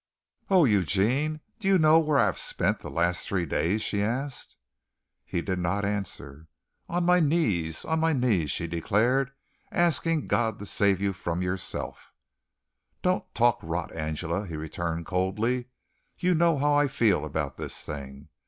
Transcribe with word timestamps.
"Oh, 0.49 0.65
Eugene, 0.65 1.41
do 1.59 1.67
you 1.67 1.77
know 1.77 1.99
where 1.99 2.17
I 2.17 2.25
have 2.25 2.39
spent 2.39 2.79
the 2.79 2.89
last 2.89 3.27
three 3.27 3.45
days?" 3.45 3.83
she 3.83 4.01
asked. 4.01 4.55
He 5.23 5.43
did 5.43 5.59
not 5.59 5.85
answer. 5.85 6.47
"On 6.89 7.03
my 7.05 7.19
knees. 7.19 7.85
On 7.85 7.99
my 7.99 8.11
knees," 8.11 8.49
she 8.49 8.65
declared, 8.65 9.29
"asking 9.71 10.25
God 10.25 10.57
to 10.57 10.65
save 10.65 11.01
you 11.01 11.13
from 11.13 11.43
yourself." 11.43 12.11
"Don't 13.03 13.31
talk 13.35 13.59
rot, 13.61 13.95
Angela," 13.95 14.47
he 14.47 14.55
returned 14.55 15.05
coldly. 15.05 15.67
"You 16.17 16.33
know 16.33 16.57
how 16.57 16.73
I 16.73 16.87
feel 16.87 17.23
about 17.23 17.57
this 17.57 17.85
thing. 17.85 18.29